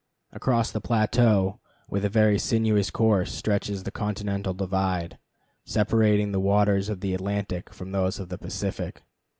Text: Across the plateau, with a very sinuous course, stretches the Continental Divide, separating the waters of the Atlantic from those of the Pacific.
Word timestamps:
Across 0.31 0.71
the 0.71 0.81
plateau, 0.81 1.59
with 1.87 2.03
a 2.03 2.09
very 2.09 2.39
sinuous 2.39 2.89
course, 2.89 3.31
stretches 3.31 3.83
the 3.83 3.91
Continental 3.91 4.51
Divide, 4.55 5.19
separating 5.63 6.31
the 6.31 6.39
waters 6.39 6.89
of 6.89 7.01
the 7.01 7.13
Atlantic 7.13 7.71
from 7.71 7.91
those 7.91 8.17
of 8.19 8.29
the 8.29 8.39
Pacific. 8.39 9.03